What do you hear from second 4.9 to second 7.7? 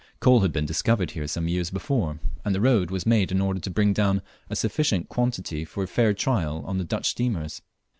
quantity for a fair trial on the Dutch steamers.